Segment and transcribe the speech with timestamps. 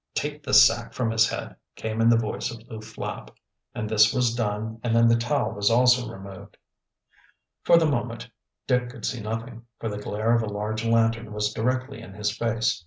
[0.15, 3.29] "Take the sack from his head," came in the voice of Lew Flapp,
[3.75, 6.57] and this was done and then the towel was also removed.
[7.65, 8.27] For the moment
[8.65, 12.35] Dick could see nothing, for the glare of a large lantern was directly in his
[12.35, 12.79] face.